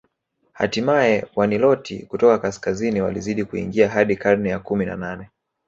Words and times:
Hatimaye 0.53 1.25
Waniloti 1.35 1.99
kutoka 2.05 2.37
kaskazini 2.39 3.01
walizidi 3.01 3.45
kuingia 3.45 3.89
hadi 3.89 4.15
karne 4.15 4.49
ya 4.49 4.59
kumi 4.59 4.85
na 4.85 4.95
nane 4.95 5.29